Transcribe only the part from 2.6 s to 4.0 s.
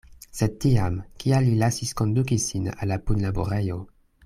al la punlaborejo?